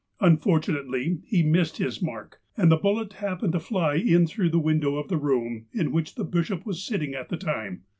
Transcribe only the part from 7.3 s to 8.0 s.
time.